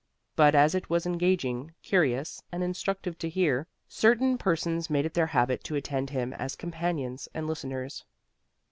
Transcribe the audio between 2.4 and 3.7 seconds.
and instructive to hear,